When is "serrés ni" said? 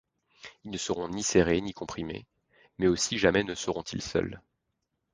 1.21-1.73